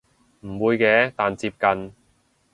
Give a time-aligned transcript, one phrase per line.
[0.39, 1.93] 唔會嘅但接近